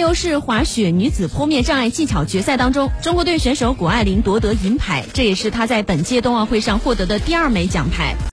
[0.00, 8.16] 由是滑雪女子坡面障碍技巧决赛当中，中国队选手谷爱凌夺得银牌，这也是她在本届冬奥会上获得的第二枚奖牌。